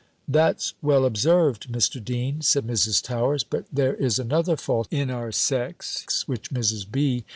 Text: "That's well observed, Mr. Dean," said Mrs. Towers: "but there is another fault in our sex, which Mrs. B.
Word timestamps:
"That's 0.27 0.73
well 0.81 1.05
observed, 1.05 1.71
Mr. 1.71 2.03
Dean," 2.03 2.41
said 2.41 2.65
Mrs. 2.65 3.03
Towers: 3.03 3.43
"but 3.43 3.65
there 3.71 3.93
is 3.93 4.17
another 4.17 4.57
fault 4.57 4.87
in 4.89 5.11
our 5.11 5.31
sex, 5.31 6.07
which 6.27 6.49
Mrs. 6.49 6.89
B. 6.91 7.23